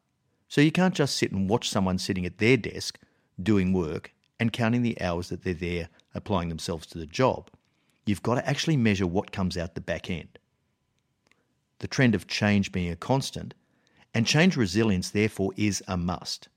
So 0.48 0.62
you 0.62 0.72
can't 0.72 0.94
just 0.94 1.18
sit 1.18 1.32
and 1.32 1.50
watch 1.50 1.70
someone 1.70 1.98
sitting 1.98 2.26
at 2.26 2.38
their 2.38 2.58
desk 2.58 3.00
doing 3.42 3.74
work 3.74 4.14
and 4.40 4.54
counting 4.54 4.82
the 4.82 5.00
hours 5.02 5.30
that 5.30 5.44
they're 5.44 5.54
there 5.54 5.90
applying 6.14 6.50
themselves 6.50 6.86
to 6.88 6.98
the 6.98 7.06
job. 7.06 7.50
You've 8.06 8.24
got 8.24 8.36
to 8.36 8.48
actually 8.48 8.78
measure 8.78 9.08
what 9.08 9.32
comes 9.32 9.58
out 9.58 9.76
the 9.76 9.82
back 9.82 10.10
end. 10.10 10.38
The 11.80 11.88
trend 11.88 12.16
of 12.16 12.28
change 12.28 12.72
being 12.72 12.92
a 12.92 12.96
constant 12.96 13.54
and 14.16 14.26
change 14.26 14.56
resilience, 14.56 15.10
therefore, 15.10 15.52
is 15.58 15.84
a 15.90 15.98
must. 15.98 16.48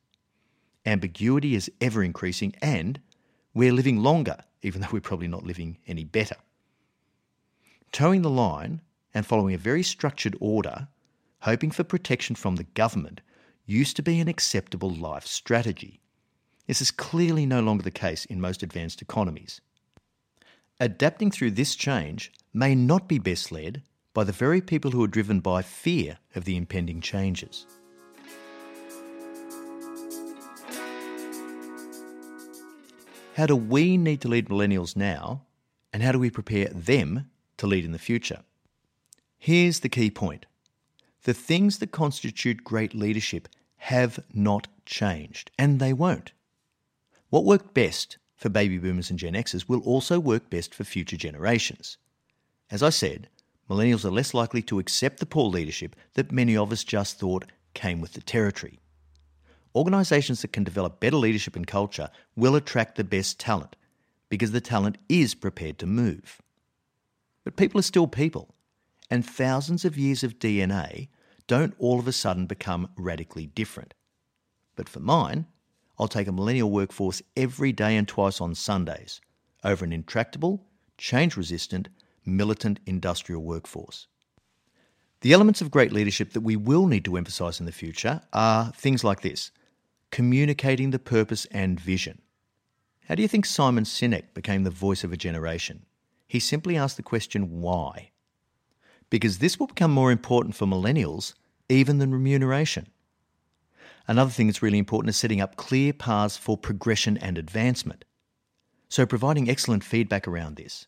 Ambiguity 0.87 1.57
is 1.57 1.71
ever 1.81 2.05
increasing, 2.05 2.55
and 2.63 3.01
we're 3.53 3.73
living 3.73 3.99
longer, 3.99 4.45
even 4.63 4.81
though 4.81 4.89
we're 4.93 5.01
probably 5.01 5.27
not 5.27 5.45
living 5.45 5.77
any 5.89 6.05
better. 6.05 6.37
Toeing 7.91 8.23
the 8.23 8.31
line 8.31 8.81
and 9.13 9.27
following 9.27 9.55
a 9.55 9.59
very 9.59 9.83
structured 9.83 10.37
order, 10.39 10.87
hoping 11.41 11.73
for 11.73 11.83
protection 11.83 12.37
from 12.37 12.57
the 12.57 12.65
government, 12.65 13.21
used 13.67 13.97
to 13.97 14.03
be 14.03 14.21
an 14.21 14.29
acceptable 14.29 14.91
life 14.91 15.27
strategy. 15.27 16.01
This 16.69 16.81
is 16.81 16.93
clearly 16.93 17.45
no 17.45 17.61
longer 17.61 17.83
the 17.83 17.91
case 17.91 18.25
in 18.27 18.41
most 18.41 18.63
advanced 18.63 19.03
economies. 19.03 19.61
Adapting 20.79 21.33
through 21.33 21.51
this 21.51 21.75
change 21.75 22.31
may 22.55 22.77
not 22.77 23.09
be 23.09 23.19
best 23.19 23.51
led 23.51 23.83
by 24.15 24.25
the 24.25 24.33
very 24.33 24.61
people 24.61 24.91
who 24.91 25.03
are 25.05 25.09
driven 25.09 25.41
by 25.41 25.63
fear 25.63 26.19
of 26.35 26.45
the 26.45 26.57
impending 26.57 27.01
changes. 27.01 27.67
How 33.35 33.47
do 33.47 33.55
we 33.55 33.97
need 33.97 34.21
to 34.23 34.29
lead 34.29 34.49
millennials 34.49 34.97
now, 34.97 35.43
and 35.93 36.03
how 36.03 36.11
do 36.11 36.19
we 36.19 36.31
prepare 36.31 36.69
them 36.69 37.31
to 37.59 37.69
lead 37.69 37.85
in 37.85 37.93
the 37.93 37.99
future? 37.99 38.41
Here's 39.39 39.81
the 39.81 39.89
key 39.89 40.11
point 40.11 40.47
the 41.23 41.35
things 41.35 41.79
that 41.79 41.93
constitute 41.93 42.65
great 42.65 42.95
leadership 42.95 43.49
have 43.77 44.19
not 44.33 44.67
changed, 44.87 45.51
and 45.59 45.79
they 45.79 45.93
won't. 45.93 46.33
What 47.31 47.45
worked 47.45 47.75
best 47.75 48.19
for 48.35 48.49
baby 48.49 48.79
boomers 48.79 49.11
and 49.11 49.19
Gen 49.19 49.35
Xers 49.35 49.69
will 49.69 49.81
also 49.81 50.19
work 50.19 50.51
best 50.51 50.75
for 50.75 50.85
future 50.85 51.17
generations. 51.17 51.99
As 52.71 52.83
I 52.83 52.91
said, 52.91 53.29
millennials 53.69 54.05
are 54.05 54.11
less 54.11 54.35
likely 54.35 54.63
to 54.63 54.79
accept 54.79 55.21
the 55.21 55.27
poor 55.27 55.49
leadership 55.49 55.95
that 56.15 56.33
many 56.33 56.57
of 56.57 56.73
us 56.73 56.85
just 56.85 57.19
thought 57.19 57.47
came 57.75 58.01
with 58.01 58.15
the 58.15 58.21
territory. 58.21 58.79
Organisations 59.75 60.43
that 60.43 60.53
can 60.53 60.65
develop 60.65 61.01
better 61.01 61.17
leadership 61.17 61.55
and 61.55 61.67
culture 61.67 62.11
will 62.35 62.57
attract 62.57 62.97
the 62.97 63.05
best 63.05 63.39
talent 63.39 63.77
because 64.29 64.53
the 64.53 64.61
talent 64.61 64.99
is 65.09 65.35
prepared 65.35 65.79
to 65.79 65.87
move. 65.87 66.41
But 67.45 67.57
people 67.57 67.79
are 67.79 67.83
still 67.83 68.07
people, 68.07 68.55
and 69.11 69.25
thousands 69.25 69.85
of 69.85 69.97
years 69.97 70.23
of 70.23 70.39
DNA 70.39 71.09
don't 71.47 71.75
all 71.79 71.99
of 71.99 72.09
a 72.09 72.13
sudden 72.13 72.47
become 72.47 72.91
radically 72.97 73.47
different. 73.47 73.95
But 74.77 74.89
for 74.89 75.01
mine, 75.01 75.47
I'll 75.99 76.09
take 76.09 76.29
a 76.29 76.33
millennial 76.33 76.71
workforce 76.71 77.23
every 77.37 77.73
day 77.73 77.97
and 77.97 78.07
twice 78.07 78.41
on 78.41 78.55
Sundays 78.55 79.21
over 79.65 79.85
an 79.85 79.93
intractable, 79.93 80.65
change 80.97 81.37
resistant, 81.37 81.89
militant 82.29 82.81
industrial 82.87 83.43
workforce. 83.43 84.07
The 85.21 85.33
elements 85.33 85.61
of 85.61 85.71
great 85.71 85.93
leadership 85.93 86.33
that 86.33 86.43
we 86.43 86.55
will 86.55 86.87
need 86.87 87.05
to 87.07 87.17
emphasise 87.17 87.59
in 87.59 87.67
the 87.67 87.73
future 87.73 88.21
are 88.33 88.73
things 88.73 89.03
like 89.03 89.23
this 89.23 89.51
communicating 90.11 90.91
the 90.91 90.99
purpose 90.99 91.45
and 91.47 91.79
vision. 91.79 92.23
How 93.09 93.15
do 93.15 93.23
you 93.23 93.29
think 93.29 93.45
Simon 93.45 93.85
Sinek 93.85 94.33
became 94.35 94.65
the 94.65 94.71
voice 94.71 95.05
of 95.05 95.13
a 95.13 95.17
generation? 95.17 95.85
He 96.27 96.41
simply 96.41 96.77
asked 96.77 96.97
the 96.97 97.03
question, 97.03 97.61
why? 97.61 98.11
Because 99.11 99.39
this 99.39 99.59
will 99.59 99.67
become 99.67 99.91
more 99.91 100.13
important 100.13 100.55
for 100.55 100.67
millennials 100.67 101.35
even 101.69 101.99
than 101.99 102.13
remuneration. 102.13 102.89
Another 104.07 104.31
thing 104.31 104.47
that's 104.47 104.63
really 104.63 104.79
important 104.79 105.11
is 105.11 105.17
setting 105.17 105.41
up 105.41 105.57
clear 105.57 105.93
paths 105.93 106.37
for 106.37 106.57
progression 106.57 107.19
and 107.19 107.37
advancement. 107.37 108.05
So, 108.89 109.05
providing 109.05 109.51
excellent 109.51 109.85
feedback 109.85 110.27
around 110.27 110.57
this, 110.57 110.87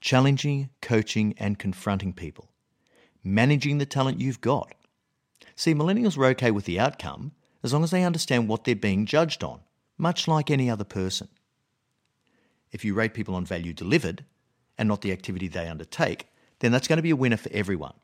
challenging, 0.00 0.70
coaching, 0.80 1.34
and 1.38 1.58
confronting 1.58 2.12
people, 2.12 2.50
managing 3.22 3.78
the 3.78 3.86
talent 3.86 4.20
you've 4.20 4.40
got. 4.40 4.74
See, 5.54 5.74
millennials 5.74 6.18
are 6.18 6.26
okay 6.26 6.50
with 6.50 6.64
the 6.64 6.78
outcome 6.78 7.32
as 7.62 7.72
long 7.72 7.82
as 7.82 7.90
they 7.90 8.04
understand 8.04 8.48
what 8.48 8.64
they're 8.64 8.76
being 8.76 9.06
judged 9.06 9.42
on, 9.42 9.60
much 9.98 10.28
like 10.28 10.50
any 10.50 10.70
other 10.70 10.84
person. 10.84 11.28
If 12.70 12.84
you 12.84 12.94
rate 12.94 13.14
people 13.14 13.34
on 13.34 13.46
value 13.46 13.72
delivered 13.72 14.24
and 14.76 14.88
not 14.88 15.00
the 15.00 15.12
activity 15.12 15.48
they 15.48 15.68
undertake, 15.68 16.28
then 16.58 16.72
that's 16.72 16.88
going 16.88 16.98
to 16.98 17.02
be 17.02 17.10
a 17.10 17.16
winner 17.16 17.36
for 17.36 17.50
everyone. 17.52 17.94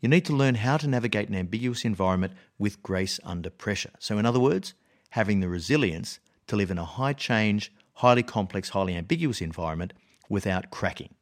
You 0.00 0.08
need 0.08 0.24
to 0.26 0.32
learn 0.32 0.56
how 0.56 0.78
to 0.78 0.88
navigate 0.88 1.28
an 1.28 1.36
ambiguous 1.36 1.84
environment 1.84 2.32
with 2.58 2.82
grace 2.82 3.20
under 3.22 3.50
pressure. 3.50 3.92
So, 4.00 4.18
in 4.18 4.26
other 4.26 4.40
words, 4.40 4.74
having 5.10 5.40
the 5.40 5.48
resilience 5.48 6.18
to 6.48 6.56
live 6.56 6.72
in 6.72 6.78
a 6.78 6.84
high 6.84 7.12
change, 7.12 7.72
highly 7.94 8.24
complex, 8.24 8.70
highly 8.70 8.96
ambiguous 8.96 9.40
environment 9.40 9.92
without 10.28 10.70
cracking. 10.70 11.14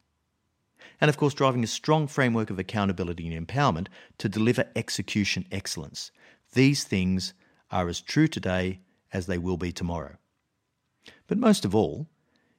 And 1.00 1.09
of 1.09 1.16
course, 1.16 1.35
driving 1.35 1.64
a 1.64 1.69
strong 1.69 2.07
framework 2.07 2.50
of 2.50 2.59
accountability 2.59 3.33
and 3.33 3.47
empowerment 3.47 3.88
to 4.19 4.28
deliver 4.28 4.66
execution 4.76 5.47
excellence. 5.50 6.11
These 6.52 6.85
things 6.85 7.33
are 7.71 7.88
as 7.88 8.00
true 8.00 8.28
today 8.28 8.80
as 9.12 9.26
they 9.26 9.38
will 9.38 9.57
be 9.57 9.73
tomorrow. 9.73 10.16
But 11.26 11.38
most 11.38 11.64
of 11.64 11.75
all, 11.75 12.09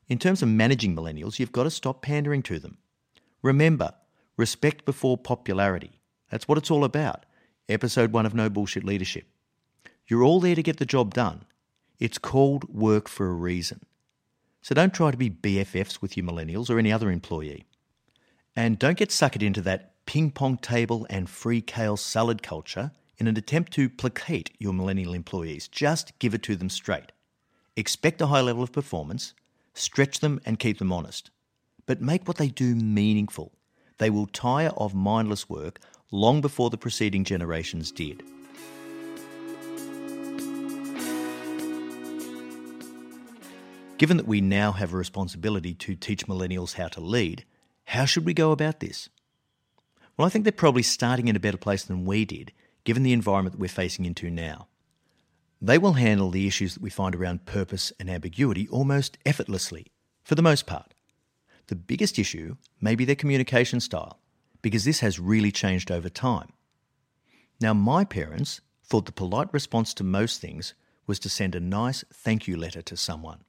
in 0.07 0.17
terms 0.17 0.41
of 0.41 0.49
managing 0.49 0.95
millennials, 0.95 1.39
you've 1.39 1.51
got 1.51 1.63
to 1.63 1.71
stop 1.71 2.01
pandering 2.01 2.41
to 2.43 2.59
them. 2.59 2.77
Remember, 3.41 3.93
respect 4.37 4.85
before 4.85 5.17
popularity. 5.17 5.99
That's 6.29 6.47
what 6.47 6.57
it's 6.57 6.71
all 6.71 6.83
about. 6.83 7.25
Episode 7.69 8.11
one 8.11 8.25
of 8.25 8.33
No 8.33 8.49
Bullshit 8.49 8.83
Leadership. 8.83 9.25
You're 10.07 10.23
all 10.23 10.39
there 10.39 10.55
to 10.55 10.63
get 10.63 10.77
the 10.77 10.85
job 10.85 11.13
done. 11.13 11.45
It's 11.99 12.17
called 12.17 12.73
work 12.73 13.07
for 13.07 13.27
a 13.27 13.33
reason. 13.33 13.85
So 14.61 14.75
don't 14.75 14.93
try 14.93 15.11
to 15.11 15.17
be 15.17 15.29
BFFs 15.29 16.01
with 16.01 16.15
your 16.15 16.25
millennials 16.25 16.69
or 16.69 16.77
any 16.77 16.91
other 16.91 17.11
employee. 17.11 17.65
And 18.55 18.77
don't 18.77 18.97
get 18.97 19.09
suckered 19.09 19.41
into 19.41 19.61
that 19.61 20.05
ping 20.05 20.31
pong 20.31 20.57
table 20.57 21.07
and 21.09 21.29
free 21.29 21.61
kale 21.61 21.97
salad 21.97 22.43
culture 22.43 22.91
in 23.17 23.27
an 23.27 23.37
attempt 23.37 23.71
to 23.73 23.89
placate 23.89 24.51
your 24.59 24.73
millennial 24.73 25.13
employees. 25.13 25.67
Just 25.67 26.17
give 26.19 26.33
it 26.33 26.43
to 26.43 26.55
them 26.55 26.69
straight. 26.69 27.11
Expect 27.75 28.21
a 28.21 28.27
high 28.27 28.41
level 28.41 28.63
of 28.63 28.71
performance, 28.71 29.33
stretch 29.73 30.19
them 30.19 30.41
and 30.45 30.59
keep 30.59 30.79
them 30.79 30.91
honest. 30.91 31.31
But 31.85 32.01
make 32.01 32.27
what 32.27 32.37
they 32.37 32.49
do 32.49 32.75
meaningful. 32.75 33.53
They 33.97 34.09
will 34.09 34.27
tire 34.27 34.71
of 34.77 34.93
mindless 34.93 35.49
work 35.49 35.79
long 36.11 36.41
before 36.41 36.69
the 36.69 36.77
preceding 36.77 37.23
generations 37.23 37.91
did. 37.91 38.23
Given 44.01 44.17
that 44.17 44.27
we 44.27 44.41
now 44.41 44.71
have 44.71 44.95
a 44.95 44.97
responsibility 44.97 45.75
to 45.75 45.93
teach 45.93 46.25
millennials 46.25 46.73
how 46.73 46.87
to 46.87 46.99
lead, 46.99 47.45
how 47.83 48.05
should 48.05 48.25
we 48.25 48.33
go 48.33 48.51
about 48.51 48.79
this? 48.79 49.09
Well, 50.17 50.25
I 50.25 50.31
think 50.31 50.43
they're 50.43 50.51
probably 50.51 50.81
starting 50.81 51.27
in 51.27 51.35
a 51.35 51.39
better 51.39 51.55
place 51.55 51.83
than 51.83 52.03
we 52.03 52.25
did, 52.25 52.51
given 52.83 53.03
the 53.03 53.13
environment 53.13 53.51
that 53.51 53.61
we're 53.61 53.67
facing 53.67 54.05
into 54.05 54.31
now. 54.31 54.65
They 55.61 55.77
will 55.77 55.93
handle 55.93 56.31
the 56.31 56.47
issues 56.47 56.73
that 56.73 56.81
we 56.81 56.89
find 56.89 57.13
around 57.13 57.45
purpose 57.45 57.93
and 57.99 58.09
ambiguity 58.09 58.67
almost 58.69 59.19
effortlessly, 59.23 59.91
for 60.23 60.33
the 60.33 60.41
most 60.41 60.65
part. 60.65 60.95
The 61.67 61.75
biggest 61.75 62.17
issue 62.17 62.55
may 62.81 62.95
be 62.95 63.05
their 63.05 63.13
communication 63.13 63.79
style 63.79 64.17
because 64.63 64.83
this 64.83 65.01
has 65.01 65.19
really 65.19 65.51
changed 65.51 65.91
over 65.91 66.09
time. 66.09 66.53
Now, 67.59 67.75
my 67.75 68.03
parents 68.03 68.61
thought 68.83 69.05
the 69.05 69.11
polite 69.11 69.53
response 69.53 69.93
to 69.93 70.03
most 70.03 70.41
things 70.41 70.73
was 71.05 71.19
to 71.19 71.29
send 71.29 71.53
a 71.53 71.59
nice 71.59 72.03
thank 72.11 72.47
you 72.47 72.57
letter 72.57 72.81
to 72.81 72.97
someone. 72.97 73.43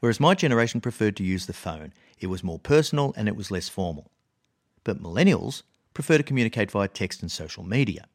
Whereas 0.00 0.20
my 0.20 0.34
generation 0.34 0.80
preferred 0.80 1.16
to 1.16 1.24
use 1.24 1.46
the 1.46 1.52
phone, 1.52 1.92
it 2.20 2.28
was 2.28 2.44
more 2.44 2.58
personal 2.58 3.12
and 3.16 3.28
it 3.28 3.36
was 3.36 3.50
less 3.50 3.68
formal. 3.68 4.10
But 4.84 5.02
millennials 5.02 5.62
prefer 5.92 6.18
to 6.18 6.22
communicate 6.22 6.70
via 6.70 6.88
text 6.88 7.22
and 7.22 7.30
social 7.30 7.64
media. 7.64 8.06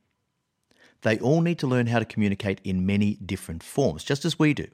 They 1.02 1.20
all 1.20 1.42
need 1.42 1.60
to 1.60 1.68
learn 1.68 1.88
how 1.88 2.00
to 2.00 2.06
communicate 2.06 2.62
in 2.64 2.86
many 2.86 3.16
different 3.16 3.62
forms, 3.62 4.06
just 4.06 4.24
as 4.24 4.40
we 4.40 4.54
do, 4.54 4.68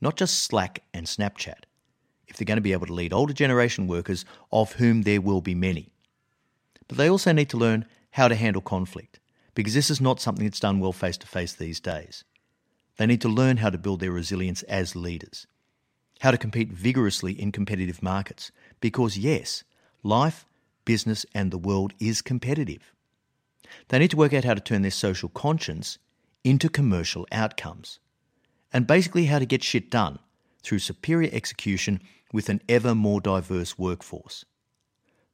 not 0.00 0.16
just 0.16 0.40
Slack 0.40 0.82
and 0.92 1.06
Snapchat, 1.06 1.64
if 2.26 2.36
they're 2.36 2.44
going 2.44 2.58
to 2.58 2.62
be 2.62 2.74
able 2.74 2.86
to 2.86 2.92
lead 2.92 3.14
older 3.14 3.32
generation 3.32 3.86
workers, 3.86 4.26
of 4.52 4.74
whom 4.74 5.02
there 5.02 5.22
will 5.22 5.40
be 5.40 5.54
many. 5.54 5.90
But 6.86 6.98
they 6.98 7.08
also 7.08 7.32
need 7.32 7.48
to 7.50 7.56
learn 7.56 7.86
how 8.10 8.28
to 8.28 8.34
handle 8.34 8.60
conflict, 8.60 9.20
because 9.54 9.72
this 9.72 9.88
is 9.88 10.00
not 10.00 10.20
something 10.20 10.44
that's 10.44 10.60
done 10.60 10.80
well 10.80 10.92
face 10.92 11.16
to 11.16 11.26
face 11.26 11.54
these 11.54 11.80
days. 11.80 12.24
They 12.98 13.06
need 13.06 13.22
to 13.22 13.28
learn 13.28 13.56
how 13.56 13.70
to 13.70 13.78
build 13.78 14.00
their 14.00 14.12
resilience 14.12 14.62
as 14.64 14.94
leaders, 14.94 15.46
how 16.20 16.30
to 16.30 16.38
compete 16.38 16.70
vigorously 16.70 17.32
in 17.32 17.52
competitive 17.52 18.02
markets, 18.02 18.52
because 18.80 19.18
yes, 19.18 19.64
life, 20.02 20.46
business, 20.84 21.26
and 21.34 21.50
the 21.50 21.58
world 21.58 21.92
is 21.98 22.22
competitive. 22.22 22.94
They 23.88 23.98
need 23.98 24.10
to 24.10 24.16
work 24.16 24.32
out 24.32 24.44
how 24.44 24.54
to 24.54 24.60
turn 24.60 24.82
their 24.82 24.90
social 24.90 25.28
conscience 25.28 25.98
into 26.44 26.68
commercial 26.68 27.26
outcomes, 27.32 28.00
and 28.72 28.86
basically 28.86 29.26
how 29.26 29.38
to 29.38 29.46
get 29.46 29.62
shit 29.62 29.90
done 29.90 30.18
through 30.62 30.78
superior 30.78 31.30
execution 31.32 32.00
with 32.32 32.48
an 32.48 32.60
ever 32.68 32.94
more 32.94 33.20
diverse 33.20 33.78
workforce. 33.78 34.44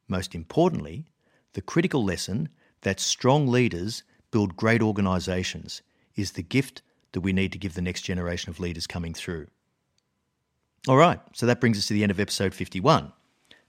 Most 0.07 0.33
importantly, 0.33 1.05
the 1.53 1.61
critical 1.61 2.03
lesson 2.03 2.49
that 2.81 2.99
strong 2.99 3.47
leaders 3.47 4.03
build 4.31 4.55
great 4.55 4.81
organisations 4.81 5.81
is 6.15 6.31
the 6.31 6.43
gift 6.43 6.81
that 7.11 7.21
we 7.21 7.33
need 7.33 7.51
to 7.51 7.57
give 7.57 7.73
the 7.73 7.81
next 7.81 8.01
generation 8.01 8.49
of 8.49 8.59
leaders 8.59 8.87
coming 8.87 9.13
through. 9.13 9.47
All 10.85 10.95
right, 10.97 11.19
so 11.33 11.45
that 11.45 11.59
brings 11.59 11.77
us 11.77 11.87
to 11.87 11.93
the 11.93 12.03
end 12.03 12.11
of 12.11 12.19
episode 12.19 12.53
51. 12.53 13.11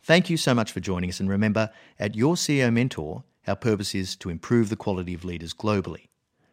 Thank 0.03 0.31
you 0.31 0.37
so 0.37 0.55
much 0.55 0.71
for 0.71 0.79
joining 0.79 1.11
us, 1.11 1.19
and 1.19 1.29
remember, 1.29 1.71
at 1.99 2.15
Your 2.15 2.37
CEO 2.37 2.73
Mentor, 2.73 3.25
our 3.47 3.57
purpose 3.57 3.95
is 3.95 4.15
to 4.17 4.31
improve 4.31 4.69
the 4.69 4.77
quality 4.77 5.15
of 5.15 5.25
leaders 5.25 5.53
globally. 5.53 6.07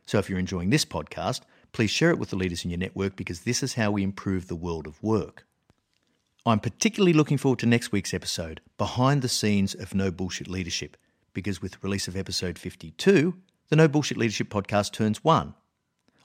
So 0.08 0.18
if 0.18 0.30
you're 0.30 0.40
enjoying 0.40 0.72
this 0.72 0.86
podcast, 0.86 1.42
please 1.72 1.92
share 1.92 2.10
it 2.10 2.18
with 2.18 2.32
the 2.32 2.36
leaders 2.36 2.64
in 2.64 2.72
your 2.72 2.80
network 2.80 3.16
because 3.16 3.42
this 3.42 3.62
is 3.62 3.76
how 3.76 3.92
we 3.92 4.02
improve 4.02 4.48
the 4.48 4.56
world 4.56 4.88
of 4.88 5.02
work. 5.04 5.46
I'm 6.48 6.60
particularly 6.60 7.14
looking 7.14 7.38
forward 7.38 7.60
to 7.60 7.66
next 7.66 7.92
week's 7.92 8.14
episode, 8.14 8.62
Behind 8.78 9.22
the 9.22 9.30
Scenes 9.30 9.76
of 9.76 9.94
No 9.94 10.10
Bullshit 10.10 10.48
Leadership, 10.48 10.98
because 11.34 11.62
with 11.62 11.74
the 11.74 11.80
release 11.82 12.08
of 12.08 12.16
episode 12.16 12.58
52, 12.58 13.36
the 13.70 13.76
No 13.76 13.88
Bullshit 13.88 14.18
Leadership 14.18 14.50
podcast 14.50 14.94
turns 14.94 15.24
one. 15.24 15.54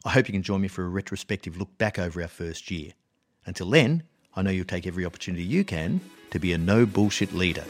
I 0.05 0.11
hope 0.11 0.29
you 0.29 0.33
can 0.33 0.43
join 0.43 0.63
me 0.63 0.69
for 0.69 0.85
a 0.85 0.89
retrospective 0.89 1.59
look 1.59 1.77
back 1.79 1.99
over 1.99 2.23
our 2.23 2.29
first 2.29 2.71
year. 2.71 2.93
Until 3.45 3.69
then, 3.69 4.05
I 4.37 4.43
know 4.43 4.51
you'll 4.51 4.65
take 4.65 4.87
every 4.87 5.05
opportunity 5.05 5.43
you 5.43 5.65
can 5.65 6.01
to 6.31 6.39
be 6.39 6.53
a 6.53 6.59
no 6.59 6.87
bullshit 6.87 7.33
leader. 7.33 7.65